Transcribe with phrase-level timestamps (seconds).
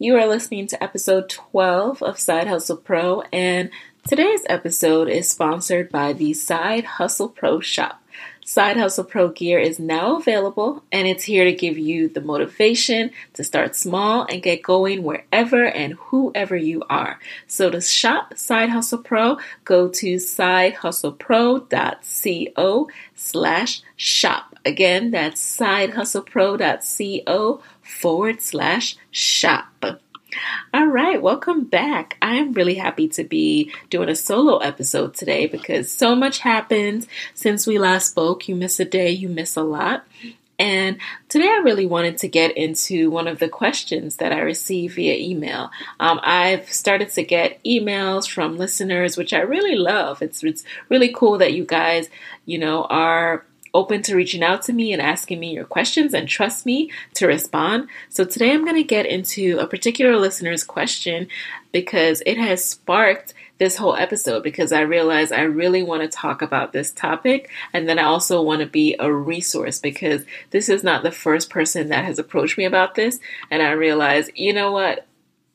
[0.00, 3.68] You are listening to episode 12 of Side Hustle Pro, and
[4.06, 8.00] today's episode is sponsored by the Side Hustle Pro shop.
[8.44, 13.10] Side Hustle Pro gear is now available, and it's here to give you the motivation
[13.34, 17.18] to start small and get going wherever and whoever you are.
[17.48, 24.54] So to shop Side Hustle Pro, go to sidehustlepro.co slash shop.
[24.64, 29.84] Again, that's sidehustlepro.co forward slash shop.
[30.74, 32.16] All right, welcome back.
[32.20, 37.66] I'm really happy to be doing a solo episode today because so much happened since
[37.66, 38.46] we last spoke.
[38.46, 40.06] You miss a day, you miss a lot.
[40.60, 44.96] And today I really wanted to get into one of the questions that I received
[44.96, 45.70] via email.
[46.00, 50.20] Um, I've started to get emails from listeners, which I really love.
[50.20, 52.08] It's, it's really cool that you guys,
[52.44, 56.28] you know, are open to reaching out to me and asking me your questions and
[56.28, 57.88] trust me to respond.
[58.08, 61.28] So today I'm going to get into a particular listener's question
[61.72, 66.42] because it has sparked this whole episode because I realize I really want to talk
[66.42, 70.84] about this topic and then I also want to be a resource because this is
[70.84, 73.18] not the first person that has approached me about this
[73.50, 75.06] and I realize, you know what?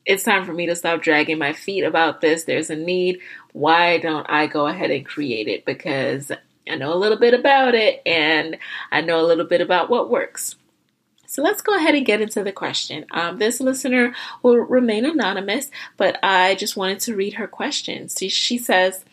[0.06, 2.44] It's time for me to stop dragging my feet about this.
[2.44, 3.19] There's a need.
[3.53, 5.64] Why don't I go ahead and create it?
[5.64, 6.30] Because
[6.69, 8.58] I know a little bit about it and
[8.92, 10.56] I know a little bit about what works.
[11.28, 13.06] So let's go ahead and get into the question.
[13.11, 18.08] Um, this listener will remain anonymous, but I just wanted to read her question.
[18.08, 19.03] She, she says,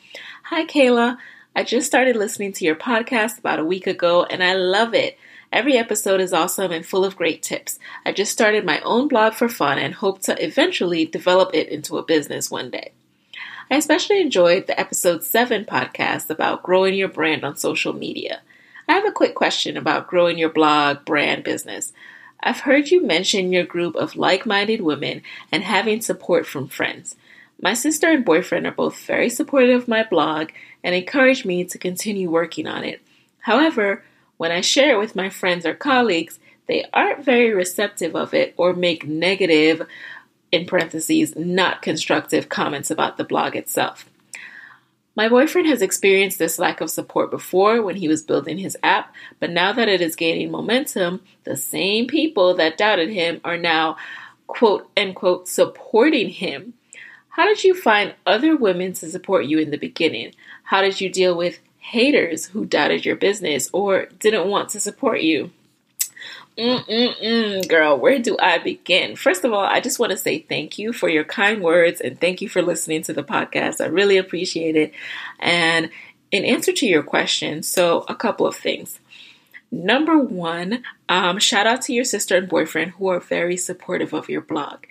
[0.45, 1.17] Hi, Kayla.
[1.57, 5.19] I just started listening to your podcast about a week ago and I love it.
[5.53, 7.79] Every episode is awesome and full of great tips.
[8.07, 11.99] I just started my own blog for fun and hope to eventually develop it into
[11.99, 12.93] a business one day.
[13.73, 18.41] I especially enjoyed the episode 7 podcast about growing your brand on social media.
[18.89, 21.93] I have a quick question about growing your blog brand business.
[22.41, 25.23] I've heard you mention your group of like minded women
[25.53, 27.15] and having support from friends.
[27.63, 30.51] My sister and boyfriend are both very supportive of my blog
[30.83, 33.01] and encourage me to continue working on it.
[33.39, 34.03] However,
[34.37, 38.53] when I share it with my friends or colleagues, they aren't very receptive of it
[38.57, 39.87] or make negative
[40.53, 44.09] in parentheses, not constructive comments about the blog itself.
[45.17, 49.13] My boyfriend has experienced this lack of support before when he was building his app,
[49.39, 53.97] but now that it is gaining momentum, the same people that doubted him are now,
[54.47, 56.75] quote unquote, supporting him.
[57.31, 60.33] How did you find other women to support you in the beginning?
[60.65, 65.23] How did you deal with haters who doubted your business or didn't want to support
[65.23, 65.51] you?
[66.61, 69.17] Mm-mm-mm, girl, where do I begin?
[69.17, 72.21] First of all, I just want to say thank you for your kind words and
[72.21, 73.81] thank you for listening to the podcast.
[73.81, 74.93] I really appreciate it.
[75.39, 75.89] And
[76.31, 79.01] in answer to your question, so a couple of things.
[79.73, 84.29] Number one, um, shout out to your sister and boyfriend who are very supportive of
[84.29, 84.85] your blog.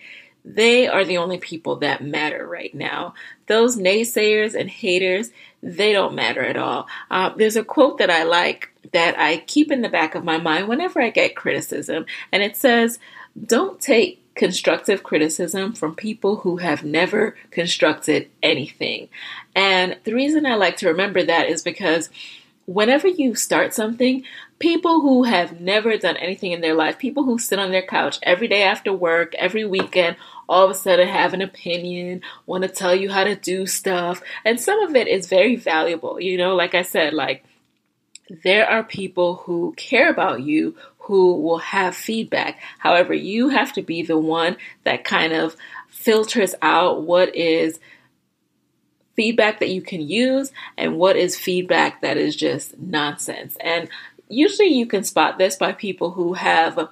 [0.45, 3.13] They are the only people that matter right now.
[3.47, 5.29] Those naysayers and haters,
[5.61, 6.87] they don't matter at all.
[7.11, 10.37] Uh, there's a quote that I like that I keep in the back of my
[10.37, 12.99] mind whenever I get criticism, and it says,
[13.45, 19.09] Don't take constructive criticism from people who have never constructed anything.
[19.53, 22.09] And the reason I like to remember that is because
[22.65, 24.23] whenever you start something,
[24.59, 28.19] people who have never done anything in their life, people who sit on their couch
[28.21, 32.69] every day after work, every weekend, all of a sudden have an opinion, want to
[32.69, 34.21] tell you how to do stuff.
[34.43, 36.19] And some of it is very valuable.
[36.19, 37.45] You know, like I said, like
[38.43, 42.59] there are people who care about you who will have feedback.
[42.77, 45.55] However, you have to be the one that kind of
[45.87, 47.79] filters out what is
[49.15, 53.57] feedback that you can use and what is feedback that is just nonsense.
[53.59, 53.89] And
[54.29, 56.89] usually you can spot this by people who have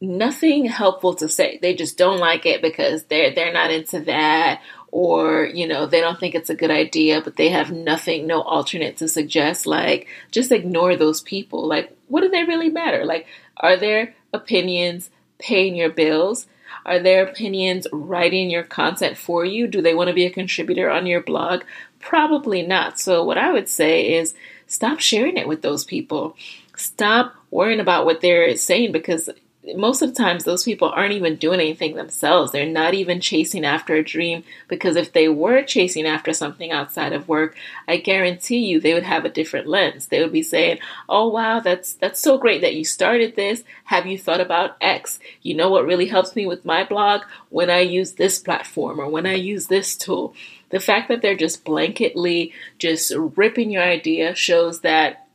[0.00, 1.58] nothing helpful to say.
[1.60, 6.00] They just don't like it because they're they're not into that or you know they
[6.00, 9.66] don't think it's a good idea but they have nothing no alternate to suggest.
[9.66, 11.66] Like just ignore those people.
[11.66, 13.04] Like what do they really matter?
[13.04, 13.26] Like
[13.58, 16.46] are their opinions paying your bills?
[16.84, 19.68] Are their opinions writing your content for you?
[19.68, 21.62] Do they want to be a contributor on your blog?
[22.00, 22.98] Probably not.
[22.98, 24.34] So what i would say is
[24.72, 26.36] stop sharing it with those people
[26.76, 29.28] stop worrying about what they're saying because
[29.76, 32.50] most of the times those people aren't even doing anything themselves.
[32.50, 37.12] They're not even chasing after a dream because if they were chasing after something outside
[37.12, 40.06] of work, I guarantee you they would have a different lens.
[40.08, 40.78] They would be saying,
[41.08, 43.62] "Oh wow, that's that's so great that you started this.
[43.84, 45.20] Have you thought about X?
[45.42, 49.08] You know what really helps me with my blog when I use this platform or
[49.08, 50.34] when I use this tool."
[50.72, 55.28] The fact that they're just blanketly just ripping your idea shows that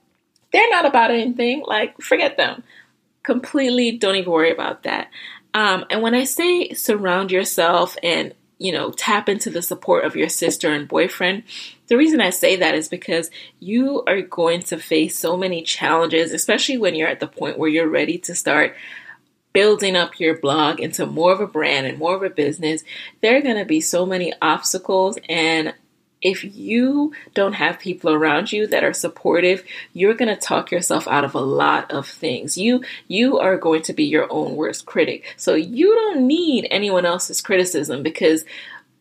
[0.52, 1.64] they're not about anything.
[1.66, 2.64] Like, forget them
[3.28, 5.10] completely don't even worry about that.
[5.54, 10.16] Um, and when I say surround yourself and you know tap into the support of
[10.16, 11.44] your sister and boyfriend,
[11.88, 13.30] the reason I say that is because
[13.60, 17.70] you are going to face so many challenges, especially when you're at the point where
[17.70, 18.76] you're ready to start
[19.58, 22.84] building up your blog into more of a brand and more of a business.
[23.22, 25.18] There are going to be so many obstacles.
[25.28, 25.74] And
[26.22, 29.64] if you don't have people around you that are supportive
[29.94, 32.56] you're going to talk yourself out of a lot of things.
[32.56, 35.34] You you are going to be your own worst critic.
[35.38, 38.46] So you don't need anyone else's criticism because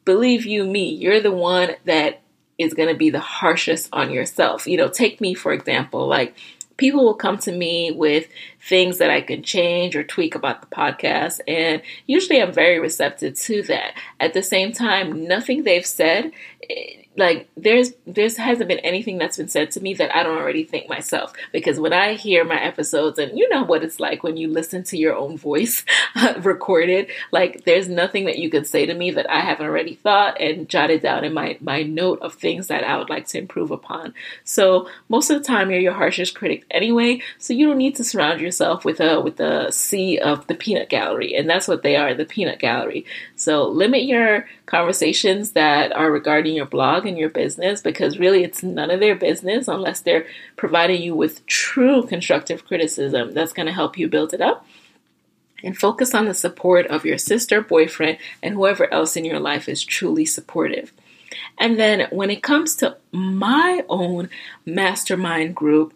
[0.06, 2.22] believe you me you're the one that
[2.56, 4.66] is going to be the harshest on yourself.
[4.66, 6.34] You know take me for example like
[6.76, 8.28] people will come to me with
[8.60, 11.40] things that I can change or tweak about the podcast.
[11.46, 13.94] And usually I'm very receptive to that.
[14.20, 16.32] At the same time, nothing they've said
[17.16, 20.64] like there's there's hasn't been anything that's been said to me that I don't already
[20.64, 21.32] think myself.
[21.52, 24.82] Because when I hear my episodes and you know what it's like when you listen
[24.84, 25.84] to your own voice
[26.38, 30.40] recorded like there's nothing that you could say to me that I haven't already thought
[30.40, 33.70] and jotted down in my my note of things that I would like to improve
[33.70, 34.14] upon.
[34.44, 37.22] So most of the time you're your harshest critic anyway.
[37.38, 40.88] So you don't need to surround yourself with a with a sea of the peanut
[40.88, 41.34] gallery.
[41.34, 43.06] And that's what they are the peanut gallery.
[43.36, 48.62] So limit your conversations that are regarding your blog and your business because really it's
[48.62, 50.26] none of their business unless they're
[50.56, 54.66] providing you with true constructive criticism that's going to help you build it up.
[55.64, 59.68] And focus on the support of your sister, boyfriend, and whoever else in your life
[59.68, 60.92] is truly supportive.
[61.58, 64.28] And then when it comes to my own
[64.64, 65.94] mastermind group,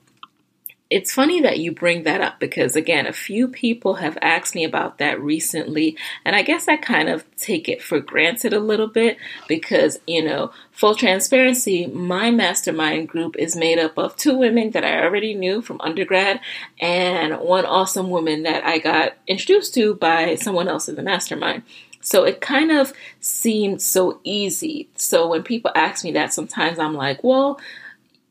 [0.91, 4.65] it's funny that you bring that up because, again, a few people have asked me
[4.65, 8.89] about that recently, and I guess I kind of take it for granted a little
[8.89, 9.17] bit
[9.47, 14.85] because, you know, full transparency, my mastermind group is made up of two women that
[14.85, 16.41] I already knew from undergrad
[16.81, 21.63] and one awesome woman that I got introduced to by someone else in the mastermind.
[22.01, 24.89] So it kind of seemed so easy.
[24.97, 27.61] So when people ask me that, sometimes I'm like, well,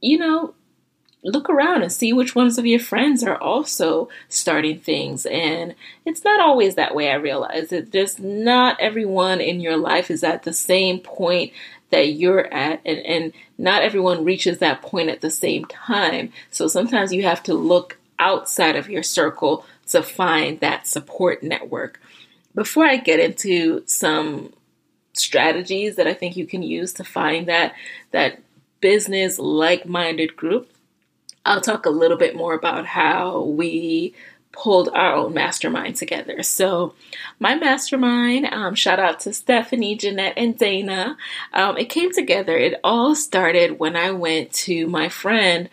[0.01, 0.55] you know,
[1.23, 5.25] look around and see which ones of your friends are also starting things.
[5.25, 5.75] And
[6.05, 7.71] it's not always that way, I realize.
[7.71, 11.51] It just not everyone in your life is at the same point
[11.89, 16.31] that you're at, and, and not everyone reaches that point at the same time.
[16.51, 21.99] So sometimes you have to look outside of your circle to find that support network.
[22.53, 24.53] Before I get into some
[25.13, 27.73] strategies that I think you can use to find that
[28.11, 28.39] that
[28.81, 30.68] business like-minded group,
[31.49, 34.13] I'll talk a little bit more about how we
[34.51, 36.43] pulled our own mastermind together.
[36.43, 36.93] So,
[37.39, 41.17] my mastermind, um, shout out to Stephanie, Jeanette, and Dana.
[41.53, 42.55] Um, it came together.
[42.55, 45.69] It all started when I went to my friend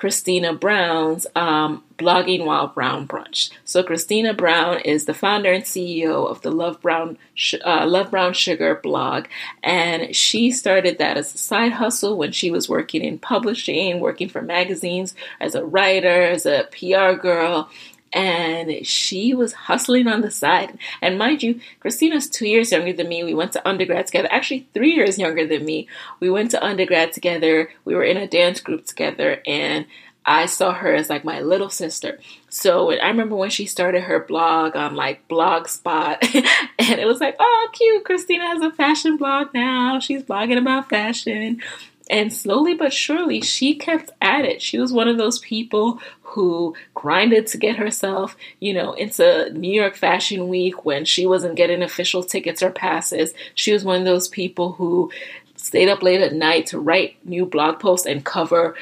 [0.00, 3.50] Christina Brown's um, Blogging While Brown Brunch.
[3.66, 7.18] So Christina Brown is the founder and CEO of the Love Brown
[7.62, 9.26] uh, Love Brown Sugar blog,
[9.62, 14.30] and she started that as a side hustle when she was working in publishing, working
[14.30, 17.68] for magazines as a writer, as a PR girl,
[18.12, 20.78] and she was hustling on the side.
[21.00, 23.22] And mind you, Christina's two years younger than me.
[23.24, 25.88] We went to undergrad together, actually, three years younger than me.
[26.18, 27.70] We went to undergrad together.
[27.84, 29.86] We were in a dance group together, and
[30.24, 32.18] I saw her as like my little sister.
[32.48, 36.18] So I remember when she started her blog on like Blogspot,
[36.78, 38.04] and it was like, oh, cute.
[38.04, 39.98] Christina has a fashion blog now.
[40.00, 41.62] She's blogging about fashion.
[42.10, 44.60] And slowly but surely, she kept at it.
[44.60, 49.72] She was one of those people who grinded to get herself, you know, into New
[49.72, 53.32] York Fashion Week when she wasn't getting official tickets or passes.
[53.54, 55.12] She was one of those people who
[55.54, 58.74] stayed up late at night to write new blog posts and cover,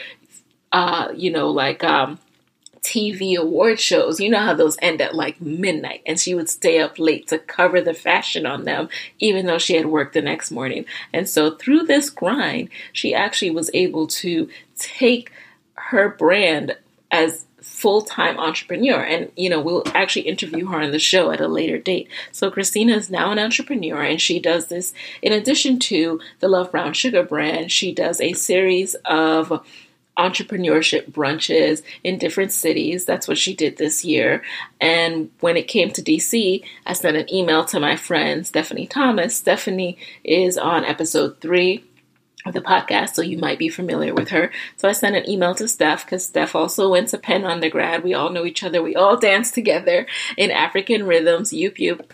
[0.72, 2.18] uh, you know, like um,
[2.82, 6.80] TV award shows, you know how those end at like midnight, and she would stay
[6.80, 10.50] up late to cover the fashion on them, even though she had work the next
[10.50, 10.84] morning.
[11.12, 15.32] And so through this grind, she actually was able to take
[15.74, 16.76] her brand
[17.10, 19.02] as full-time entrepreneur.
[19.02, 22.08] And you know we'll actually interview her on the show at a later date.
[22.32, 24.92] So christina is now an entrepreneur and she does this.
[25.22, 29.64] In addition to the love brown sugar brand she does a series of
[30.18, 33.04] entrepreneurship brunches in different cities.
[33.04, 34.42] That's what she did this year.
[34.80, 39.36] And when it came to DC, I sent an email to my friend Stephanie Thomas.
[39.36, 41.84] Stephanie is on episode three
[42.46, 44.50] of the podcast, so you might be familiar with her.
[44.76, 48.02] So I sent an email to Steph because Steph also went to Penn undergrad.
[48.02, 48.82] We all know each other.
[48.82, 50.06] We all dance together
[50.36, 52.10] in African rhythms, yoop yoop.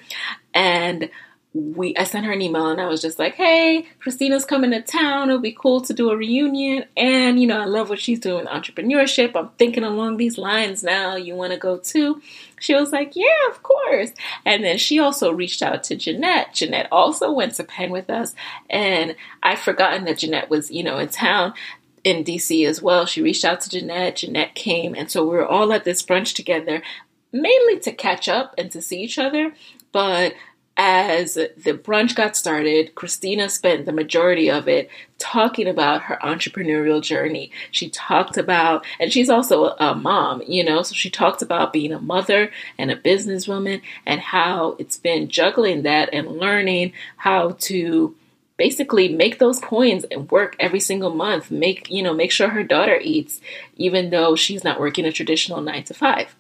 [0.53, 1.11] And
[1.55, 4.83] we I sent her an email and I was just like, "Hey, Christina's coming to
[4.83, 5.29] town.
[5.29, 8.45] It'll be cool to do a reunion." And you know, I love what she's doing
[8.45, 9.37] with entrepreneurship.
[9.37, 11.15] I'm thinking along these lines now.
[11.15, 12.21] You want to go too?
[12.59, 14.11] She was like, "Yeah, of course."
[14.45, 16.55] And then she also reached out to Jeanette.
[16.55, 18.35] Jeanette also went to Penn with us,
[18.69, 21.55] and I'd forgotten that Jeanette was, you know, in town
[22.03, 23.07] in DC as well.
[23.07, 24.17] She reached out to Jeanette.
[24.17, 26.83] Jeanette came, and so we were all at this brunch together,
[27.31, 29.55] mainly to catch up and to see each other.
[29.93, 30.35] But
[30.77, 37.01] as the brunch got started, Christina spent the majority of it talking about her entrepreneurial
[37.01, 37.53] journey.
[37.71, 41.93] She talked about, and she's also a mom, you know, so she talked about being
[41.93, 48.17] a mother and a businesswoman and how it's been juggling that and learning how to
[48.57, 52.63] basically make those coins and work every single month make you know make sure her
[52.63, 53.41] daughter eats
[53.77, 56.37] even though she's not working a traditional 9 to 5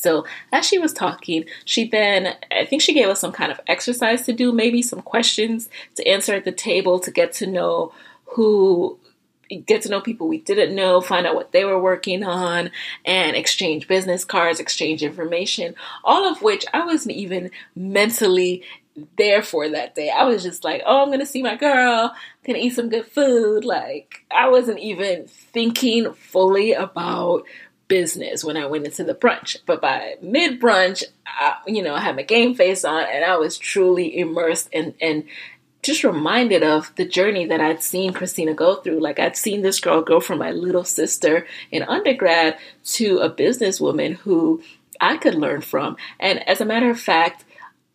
[0.00, 3.60] so as she was talking, she then, I think she gave us some kind of
[3.66, 7.92] exercise to do, maybe some questions to answer at the table to get to know
[8.24, 8.98] who
[9.66, 12.70] get to know people we didn't know, find out what they were working on,
[13.04, 18.62] and exchange business cards, exchange information, all of which I wasn't even mentally
[19.18, 20.08] there for that day.
[20.08, 23.06] I was just like, oh, I'm gonna see my girl, I'm gonna eat some good
[23.06, 23.64] food.
[23.64, 27.44] Like, I wasn't even thinking fully about
[27.90, 29.58] business when I went into the brunch.
[29.66, 31.02] But by mid brunch,
[31.66, 35.24] you know, I had my game face on and I was truly immersed and and
[35.82, 39.00] just reminded of the journey that I'd seen Christina go through.
[39.00, 42.58] Like I'd seen this girl go from my little sister in undergrad
[42.96, 44.62] to a businesswoman who
[45.00, 45.96] I could learn from.
[46.20, 47.44] And as a matter of fact,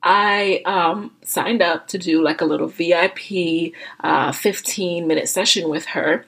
[0.04, 5.86] I um, signed up to do like a little VIP uh, 15 minute session with
[5.86, 6.26] her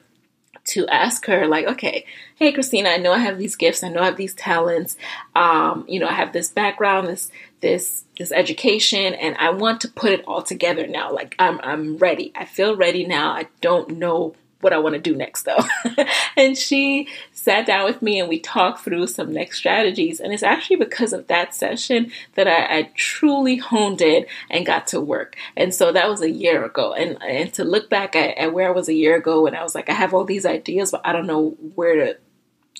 [0.68, 2.04] to ask her, like, okay,
[2.36, 4.96] hey, Christina, I know I have these gifts, I know I have these talents,
[5.34, 9.88] um, you know, I have this background, this this this education, and I want to
[9.88, 11.12] put it all together now.
[11.12, 12.32] Like, I'm I'm ready.
[12.36, 13.30] I feel ready now.
[13.32, 15.64] I don't know what I want to do next though.
[16.36, 20.20] and she sat down with me and we talked through some next strategies.
[20.20, 24.86] And it's actually because of that session that I, I, truly honed in and got
[24.88, 25.36] to work.
[25.56, 26.92] And so that was a year ago.
[26.92, 29.62] And, and to look back at, at where I was a year ago and I
[29.62, 32.18] was like, I have all these ideas, but I don't know where to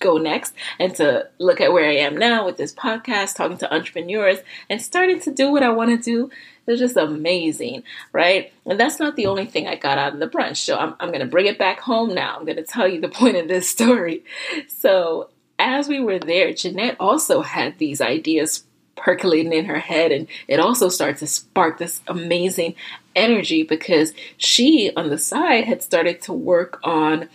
[0.00, 3.74] go next and to look at where I am now with this podcast, talking to
[3.74, 4.38] entrepreneurs
[4.70, 6.30] and starting to do what I want to do
[6.68, 7.82] it's just amazing,
[8.12, 8.52] right?
[8.66, 10.58] And that's not the only thing I got out of the brunch.
[10.58, 12.36] So I'm, I'm going to bring it back home now.
[12.36, 14.24] I'm going to tell you the point of this story.
[14.68, 18.64] So as we were there, Jeanette also had these ideas
[18.96, 22.74] percolating in her head and it also starts to spark this amazing
[23.14, 27.28] energy because she on the side had started to work on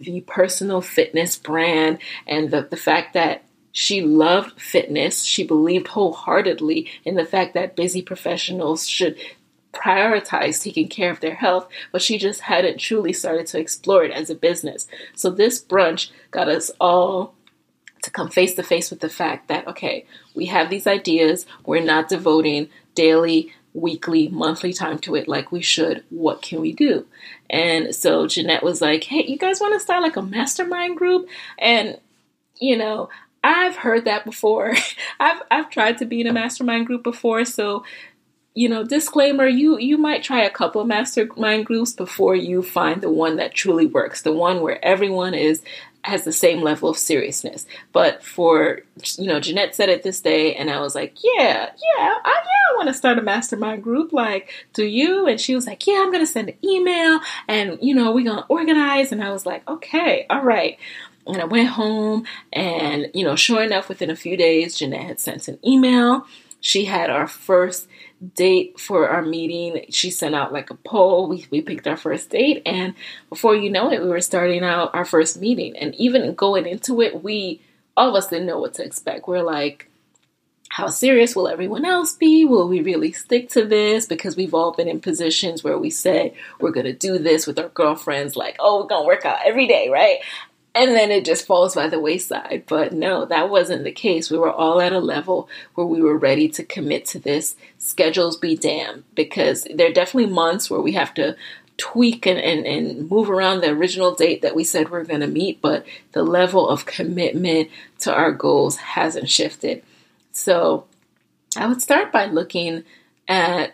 [0.00, 3.44] the personal fitness brand and the, the fact that
[3.76, 5.22] she loved fitness.
[5.22, 9.18] She believed wholeheartedly in the fact that busy professionals should
[9.74, 14.12] prioritize taking care of their health, but she just hadn't truly started to explore it
[14.12, 14.88] as a business.
[15.14, 17.34] So this brunch got us all
[18.00, 21.84] to come face to face with the fact that, okay, we have these ideas, we're
[21.84, 26.02] not devoting daily, weekly, monthly time to it like we should.
[26.08, 27.04] What can we do?
[27.50, 31.28] And so Jeanette was like, hey, you guys want to start like a mastermind group?
[31.58, 31.98] And
[32.58, 33.08] you know,
[33.46, 34.74] I've heard that before.
[35.20, 37.84] I've I've tried to be in a mastermind group before, so
[38.54, 43.02] you know, disclaimer, you you might try a couple of mastermind groups before you find
[43.02, 45.62] the one that truly works, the one where everyone is
[46.02, 47.66] has the same level of seriousness.
[47.92, 48.80] But for
[49.16, 52.72] you know, Jeanette said it this day, and I was like, yeah, yeah, I, yeah,
[52.72, 54.12] I want to start a mastermind group.
[54.12, 55.26] Like, do you?
[55.28, 58.46] And she was like, yeah, I'm gonna send an email, and you know, we're gonna
[58.48, 59.12] organize.
[59.12, 60.78] And I was like, okay, all right.
[61.26, 65.20] And I went home, and you know, sure enough, within a few days, Jeanette had
[65.20, 66.26] sent an email.
[66.60, 67.88] She had our first
[68.34, 69.86] date for our meeting.
[69.90, 71.28] She sent out like a poll.
[71.28, 72.94] We, we picked our first date, and
[73.28, 75.76] before you know it, we were starting out our first meeting.
[75.76, 77.60] And even going into it, we
[77.96, 79.26] all of us didn't know what to expect.
[79.26, 79.90] We're like,
[80.68, 82.44] how serious will everyone else be?
[82.44, 84.06] Will we really stick to this?
[84.06, 87.58] Because we've all been in positions where we say we're going to do this with
[87.58, 90.18] our girlfriends, like, oh, we're going to work out every day, right?
[90.76, 92.64] And then it just falls by the wayside.
[92.66, 94.30] But no, that wasn't the case.
[94.30, 97.56] We were all at a level where we were ready to commit to this.
[97.78, 101.36] Schedules be damned, because there are definitely months where we have to
[101.78, 105.26] tweak and, and, and move around the original date that we said we're going to
[105.26, 107.68] meet, but the level of commitment
[107.98, 109.82] to our goals hasn't shifted.
[110.32, 110.86] So
[111.56, 112.84] I would start by looking
[113.28, 113.72] at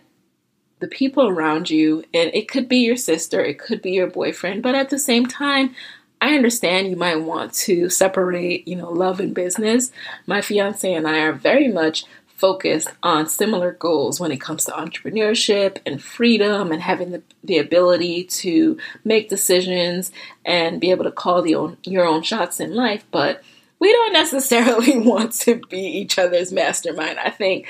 [0.80, 4.64] the people around you, and it could be your sister, it could be your boyfriend,
[4.64, 5.74] but at the same time,
[6.22, 9.90] I understand you might want to separate, you know, love and business.
[10.24, 12.04] My fiance and I are very much
[12.36, 17.58] focused on similar goals when it comes to entrepreneurship and freedom and having the, the
[17.58, 20.12] ability to make decisions
[20.44, 23.04] and be able to call the own, your own shots in life.
[23.10, 23.42] But
[23.80, 27.18] we don't necessarily want to be each other's mastermind.
[27.18, 27.66] I think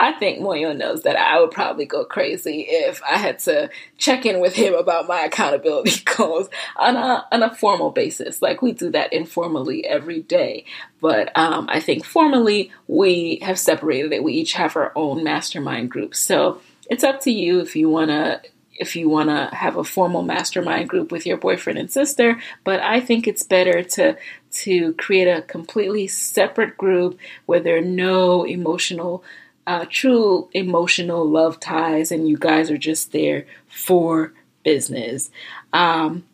[0.00, 4.24] I think Moyo knows that I would probably go crazy if I had to check
[4.24, 8.40] in with him about my accountability goals on a on a formal basis.
[8.40, 10.64] Like we do that informally every day,
[11.02, 14.24] but um, I think formally we have separated it.
[14.24, 18.08] We each have our own mastermind group, so it's up to you if you want
[18.08, 18.40] to
[18.72, 22.80] if you want to have a formal mastermind group with your boyfriend and sister but
[22.80, 24.16] i think it's better to
[24.50, 29.22] to create a completely separate group where there are no emotional
[29.70, 34.32] uh, true emotional love ties, and you guys are just there for
[34.64, 35.30] business.
[35.72, 36.24] Um,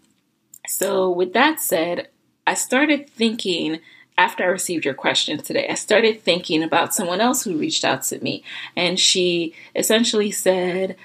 [0.66, 2.08] so, with that said,
[2.46, 3.80] I started thinking
[4.16, 8.04] after I received your question today, I started thinking about someone else who reached out
[8.04, 8.42] to me,
[8.74, 10.96] and she essentially said,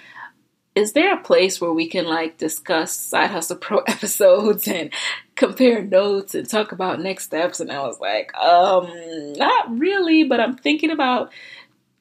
[0.74, 4.90] is there a place where we can like discuss side hustle pro episodes and
[5.36, 8.88] compare notes and talk about next steps and i was like um
[9.34, 11.32] not really but i'm thinking about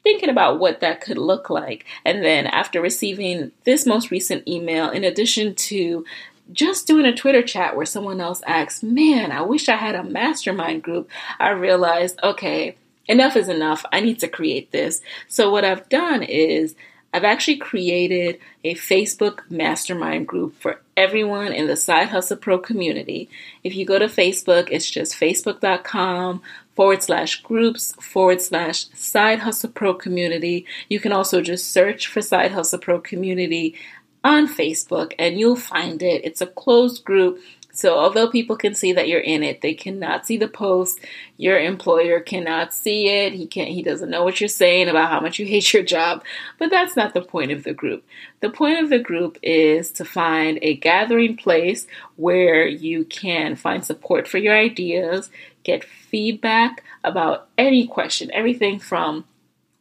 [0.02, 1.85] thinking about what that could look like.
[2.04, 6.04] And then after receiving this most recent email, in addition to
[6.52, 10.02] just doing a Twitter chat where someone else asks, Man, I wish I had a
[10.02, 12.76] mastermind group, I realized, okay,
[13.07, 13.85] enough is enough.
[13.92, 15.00] I need to create this.
[15.28, 16.75] So, what I've done is
[17.12, 23.28] I've actually created a Facebook mastermind group for everyone in the Side Hustle Pro community.
[23.64, 26.40] If you go to Facebook, it's just facebook.com
[26.75, 30.67] forward slash groups forward slash Side Hustle Pro community.
[30.89, 33.75] You can also just search for Side Hustle Pro community
[34.23, 36.25] on Facebook and you'll find it.
[36.25, 37.41] It's a closed group
[37.73, 41.00] so although people can see that you're in it, they cannot see the post.
[41.37, 43.33] Your employer cannot see it.
[43.33, 46.25] He can't he doesn't know what you're saying about how much you hate your job.
[46.59, 48.04] But that's not the point of the group.
[48.41, 53.85] The point of the group is to find a gathering place where you can find
[53.85, 55.30] support for your ideas,
[55.65, 59.25] get feedback about any question, everything from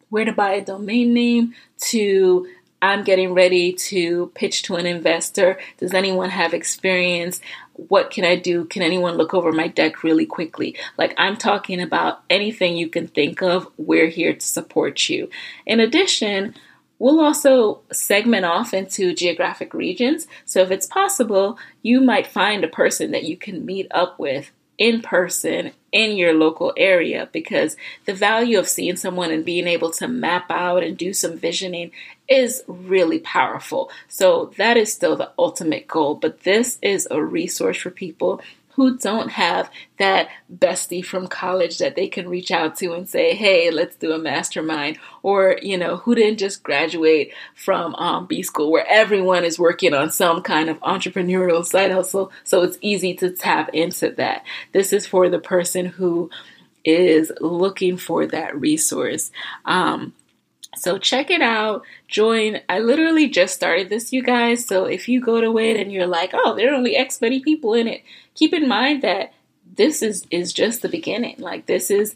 [0.10, 2.48] where to buy a domain name to
[2.82, 5.60] I'm getting ready to pitch to an investor.
[5.78, 7.42] Does anyone have experience?
[7.74, 8.66] What can I do?
[8.66, 10.78] Can anyone look over my deck really quickly?
[10.98, 13.68] Like, I'm talking about anything you can think of.
[13.78, 15.30] We're here to support you.
[15.66, 16.56] In addition,
[17.02, 20.28] We'll also segment off into geographic regions.
[20.44, 24.52] So, if it's possible, you might find a person that you can meet up with
[24.80, 29.92] in person in your local area because the value of seeing someone and being able
[29.92, 31.92] to map out and do some visioning
[32.28, 33.92] is really powerful.
[34.08, 38.42] So that is still the ultimate goal, but this is a resource for people
[38.80, 43.36] who don't have that bestie from college that they can reach out to and say,
[43.36, 44.98] hey, let's do a mastermind.
[45.22, 49.94] Or, you know, who didn't just graduate from um, B school where everyone is working
[49.94, 52.32] on some kind of entrepreneurial side hustle.
[52.46, 54.46] So it's easy to tap into that.
[54.72, 56.30] This is for the person who
[56.86, 59.30] is looking for that resource.
[59.66, 60.14] Um,
[60.76, 61.84] so check it out.
[62.08, 62.62] Join.
[62.70, 64.66] I literally just started this, you guys.
[64.66, 67.40] So if you go to it and you're like, oh, there are only X many
[67.40, 68.04] people in it,
[68.36, 69.34] keep in mind that
[69.76, 71.36] this is is just the beginning.
[71.40, 72.16] Like this is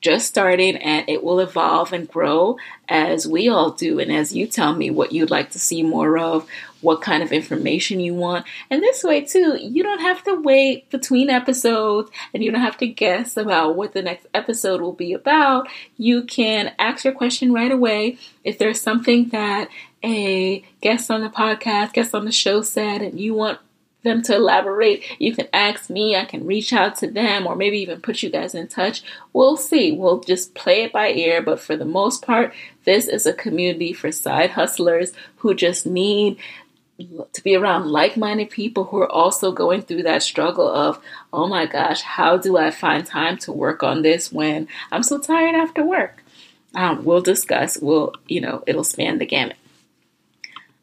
[0.00, 2.56] just starting and it will evolve and grow
[2.88, 6.18] as we all do and as you tell me what you'd like to see more
[6.18, 6.46] of
[6.80, 10.88] what kind of information you want and this way too you don't have to wait
[10.90, 15.12] between episodes and you don't have to guess about what the next episode will be
[15.12, 19.68] about you can ask your question right away if there's something that
[20.04, 23.58] a guest on the podcast guest on the show said and you want
[24.06, 26.16] them to elaborate, you can ask me.
[26.16, 29.02] I can reach out to them or maybe even put you guys in touch.
[29.34, 29.92] We'll see.
[29.92, 31.42] We'll just play it by ear.
[31.42, 36.38] But for the most part, this is a community for side hustlers who just need
[36.98, 40.98] to be around like minded people who are also going through that struggle of,
[41.32, 45.18] oh my gosh, how do I find time to work on this when I'm so
[45.18, 46.22] tired after work?
[46.74, 49.56] Um, we'll discuss, we'll, you know, it'll span the gamut.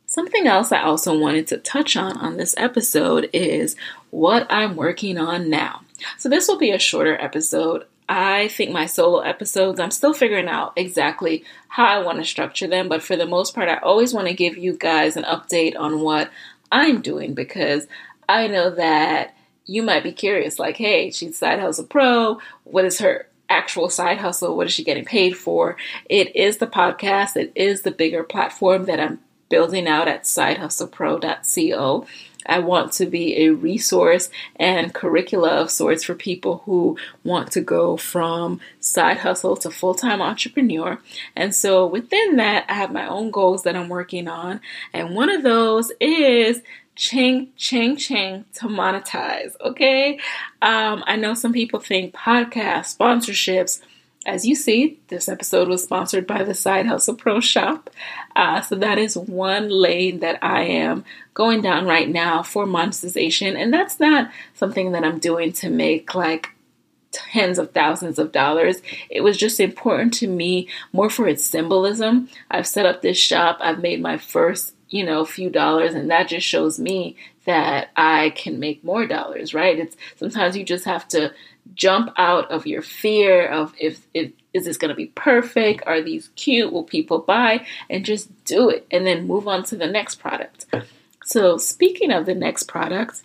[0.05, 3.75] Something else I also wanted to touch on on this episode is
[4.11, 5.81] what I'm working on now.
[6.19, 7.85] So, this will be a shorter episode.
[8.07, 12.67] I think my solo episodes, I'm still figuring out exactly how I want to structure
[12.67, 15.77] them, but for the most part, I always want to give you guys an update
[15.77, 16.29] on what
[16.71, 17.87] I'm doing because
[18.27, 19.35] I know that
[19.65, 22.39] you might be curious like, hey, she's Side Hustle Pro.
[22.65, 24.57] What is her actual side hustle?
[24.57, 25.77] What is she getting paid for?
[26.09, 32.07] It is the podcast, it is the bigger platform that I'm building out at sidehustlepro.co.
[32.45, 37.61] I want to be a resource and curricula of sorts for people who want to
[37.61, 40.99] go from side hustle to full time entrepreneur.
[41.35, 44.61] And so within that, I have my own goals that I'm working on.
[44.93, 46.61] And one of those is
[46.95, 50.19] ching ching ching to monetize okay
[50.61, 53.81] um, i know some people think podcast sponsorships
[54.25, 57.89] as you see, this episode was sponsored by the Side Hustle Pro Shop.
[58.35, 63.57] Uh, so that is one lane that I am going down right now for monetization.
[63.57, 66.49] And that's not something that I'm doing to make like
[67.11, 68.81] tens of thousands of dollars.
[69.09, 72.29] It was just important to me more for its symbolism.
[72.49, 76.27] I've set up this shop, I've made my first, you know, few dollars, and that
[76.27, 79.77] just shows me that I can make more dollars, right?
[79.77, 81.33] It's sometimes you just have to
[81.75, 85.83] jump out of your fear of if, if is this going to be perfect?
[85.87, 86.71] Are these cute?
[86.71, 87.65] Will people buy?
[87.89, 90.65] And just do it and then move on to the next product.
[91.25, 93.23] So speaking of the next product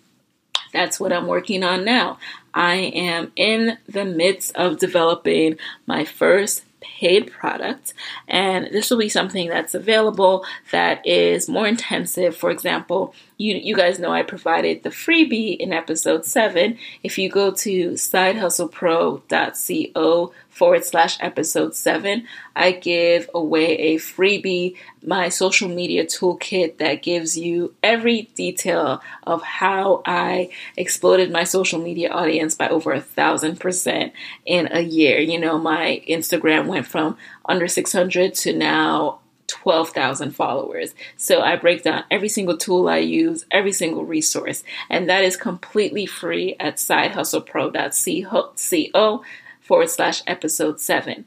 [0.71, 2.17] that's what i'm working on now.
[2.53, 7.93] I am in the midst of developing my first paid product
[8.27, 13.75] and this will be something that's available that is more intensive for example you, you
[13.75, 16.77] guys know I provided the freebie in episode 7.
[17.03, 25.29] If you go to sidehustlepro.co forward slash episode 7, I give away a freebie, my
[25.29, 32.11] social media toolkit that gives you every detail of how I exploded my social media
[32.11, 34.11] audience by over a thousand percent
[34.45, 35.19] in a year.
[35.19, 40.93] You know, my Instagram went from under 600 to now 12,000 followers.
[41.15, 45.37] So I break down every single tool I use, every single resource, and that is
[45.37, 49.23] completely free at sidehustlepro.co
[49.69, 51.25] forward slash episode 7.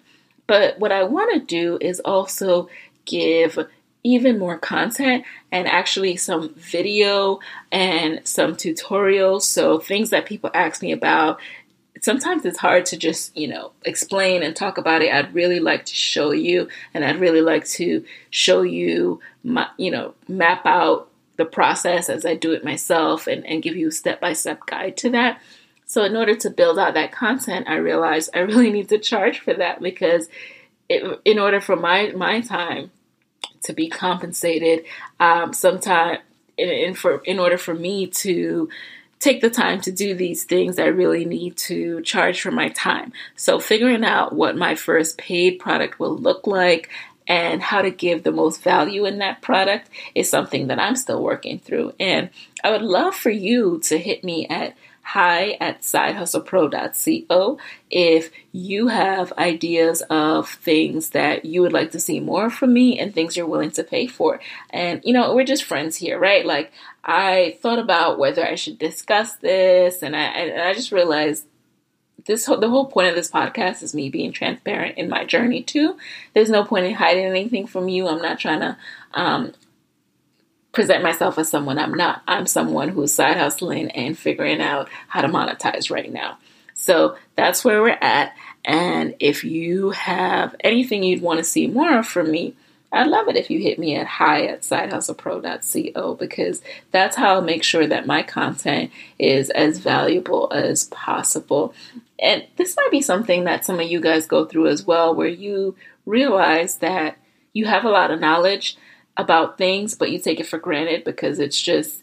[0.49, 2.69] But what I want to do is also
[3.05, 3.57] give
[4.03, 7.39] even more content and actually some video
[7.71, 9.43] and some tutorials.
[9.43, 11.39] So, things that people ask me about
[12.01, 15.15] sometimes it's hard to just, you know, explain and talk about it.
[15.15, 19.93] I'd really like to show you, and I'd really like to show you, my, you
[19.93, 23.93] know, map out the process as I do it myself and, and give you a
[23.93, 25.41] step by step guide to that.
[25.93, 29.41] So, in order to build out that content, I realized I really need to charge
[29.41, 30.27] for that because
[30.89, 32.91] it, in order for my, my time
[33.65, 34.87] to be compensated,
[35.21, 35.53] um,
[36.57, 38.71] in, for, in order for me to
[39.19, 43.13] take the time to do these things, I really need to charge for my time.
[43.37, 46.89] So, figuring out what my first paid product will look like
[47.29, 51.23] and how to give the most value in that product is something that I'm still
[51.23, 51.93] working through.
[52.01, 52.31] And
[52.65, 57.59] I would love for you to hit me at hi at sidehustlepro.co
[57.91, 62.99] if you have ideas of things that you would like to see more from me
[62.99, 64.41] and things you're willing to pay for.
[64.71, 66.47] And, you know, we're just friends here, right?
[66.47, 66.73] Like,
[67.05, 71.47] I thought about whether I should discuss this, and I, and I just realized
[72.27, 75.97] this the whole point of this podcast is me being transparent in my journey too.
[76.35, 78.07] There's no point in hiding anything from you.
[78.07, 78.77] I'm not trying to
[79.15, 79.53] um,
[80.73, 82.23] present myself as someone I'm not.
[82.27, 86.39] I'm someone who's side hustling and figuring out how to monetize right now.
[86.75, 88.35] So that's where we're at.
[88.65, 92.55] And if you have anything you'd want to see more of from me,
[92.93, 97.43] I'd love it if you hit me at hi at sidehustlepro.co because that's how I'll
[97.43, 101.75] make sure that my content is as valuable as possible.
[102.19, 105.27] And this might be something that some of you guys go through as well, where
[105.27, 107.17] you realize that
[107.55, 108.77] you have a lot of knowledge,
[109.17, 112.03] about things, but you take it for granted because it's just,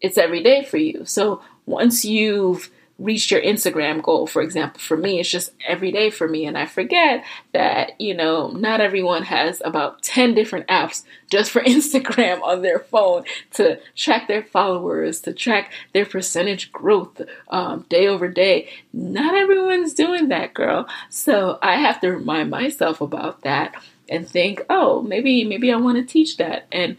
[0.00, 1.04] it's every day for you.
[1.04, 6.10] So once you've reached your Instagram goal, for example, for me, it's just every day
[6.10, 6.46] for me.
[6.46, 11.62] And I forget that, you know, not everyone has about 10 different apps just for
[11.64, 18.08] Instagram on their phone to track their followers, to track their percentage growth um, day
[18.08, 18.68] over day.
[18.92, 20.88] Not everyone's doing that, girl.
[21.08, 23.76] So I have to remind myself about that
[24.08, 26.96] and think, oh, maybe maybe I want to teach that and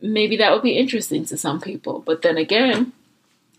[0.00, 2.02] maybe that would be interesting to some people.
[2.04, 2.92] But then again,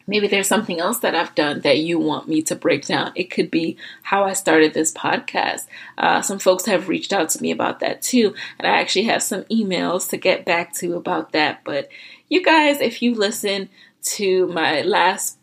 [0.07, 3.11] maybe there's something else that I've done that you want me to break down.
[3.15, 5.65] It could be how I started this podcast.
[5.97, 9.23] Uh, some folks have reached out to me about that too, and I actually have
[9.23, 11.61] some emails to get back to about that.
[11.63, 11.89] But
[12.29, 13.69] you guys, if you listen
[14.03, 15.37] to my last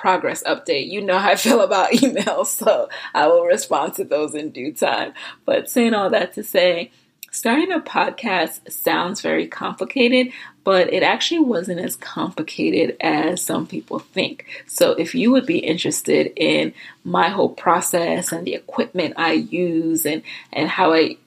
[0.00, 0.90] progress update.
[0.90, 4.72] You know how I feel about emails, so I will respond to those in due
[4.72, 5.12] time.
[5.44, 6.90] But saying all that to say,
[7.30, 10.32] starting a podcast sounds very complicated,
[10.64, 14.46] but it actually wasn't as complicated as some people think.
[14.66, 16.72] So if you would be interested in
[17.04, 21.18] my whole process and the equipment I use and, and how I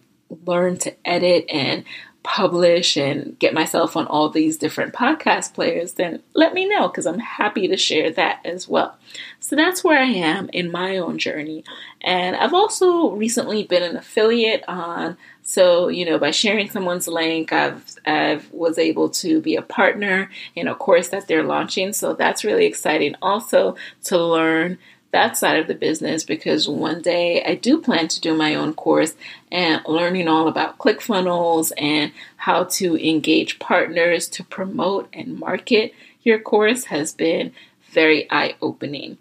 [0.46, 1.84] learn to edit and
[2.24, 7.06] publish and get myself on all these different podcast players, then let me know because
[7.06, 8.98] I'm happy to share that as well.
[9.40, 11.64] So that's where I am in my own journey.
[12.02, 17.52] And I've also recently been an affiliate on so, you know, by sharing someone's link,
[17.52, 21.92] I've I've was able to be a partner in a course that they're launching.
[21.92, 24.78] So that's really exciting also to learn
[25.14, 28.74] that side of the business because one day I do plan to do my own
[28.74, 29.16] course
[29.52, 36.40] and learning all about ClickFunnels and how to engage partners to promote and market your
[36.40, 37.54] course has been
[37.92, 39.18] very eye opening.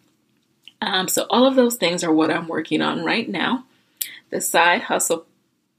[0.81, 3.65] Um, so, all of those things are what I'm working on right now.
[4.31, 5.27] The side hustle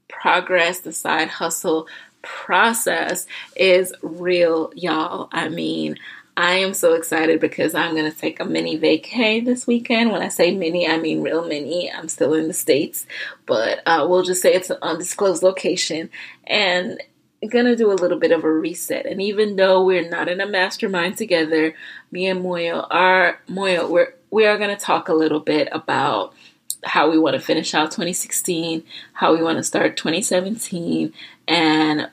[0.08, 1.88] progress, the side hustle
[2.22, 5.28] process is real, y'all.
[5.32, 5.98] I mean,
[6.36, 10.10] I am so excited because I'm going to take a mini vacay this weekend.
[10.10, 11.92] When I say mini, I mean real mini.
[11.92, 13.06] I'm still in the States,
[13.46, 16.10] but uh, we'll just say it's an undisclosed location.
[16.44, 17.00] And
[17.48, 19.06] going to do a little bit of a reset.
[19.06, 21.74] And even though we're not in a mastermind together,
[22.10, 26.34] me and Moyo are, Moyo, we're, we are going to talk a little bit about
[26.84, 31.12] how we want to finish out 2016, how we want to start 2017,
[31.48, 32.08] and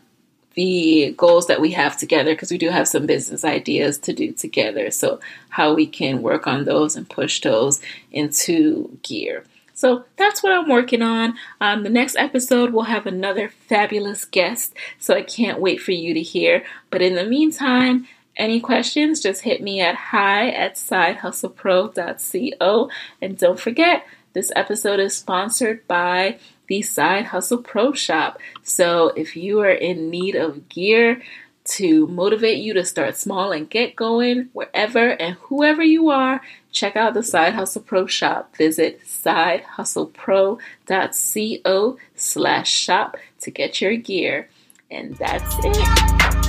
[0.55, 4.31] the goals that we have together because we do have some business ideas to do
[4.31, 4.91] together.
[4.91, 9.43] So, how we can work on those and push those into gear.
[9.73, 11.35] So, that's what I'm working on.
[11.59, 14.73] Um, the next episode, we'll have another fabulous guest.
[14.99, 16.63] So, I can't wait for you to hear.
[16.89, 22.89] But in the meantime, any questions, just hit me at hi at sidehustlepro.co.
[23.21, 28.39] And don't forget, this episode is sponsored by the Side Hustle Pro Shop.
[28.63, 31.21] So if you are in need of gear
[31.63, 36.41] to motivate you to start small and get going wherever and whoever you are,
[36.71, 38.55] check out the Side Hustle Pro Shop.
[38.55, 44.47] Visit sidehustlepro.co slash shop to get your gear.
[44.89, 46.40] And that's it.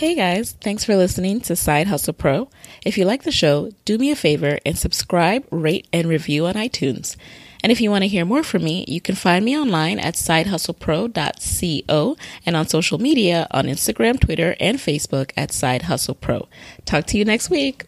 [0.00, 2.48] Hey guys, thanks for listening to Side Hustle Pro.
[2.86, 6.54] If you like the show, do me a favor and subscribe, rate, and review on
[6.54, 7.16] iTunes.
[7.62, 10.14] And if you want to hear more from me, you can find me online at
[10.14, 16.48] sidehustlepro.co and on social media on Instagram, Twitter, and Facebook at Side Hustle Pro.
[16.86, 17.84] Talk to you next week.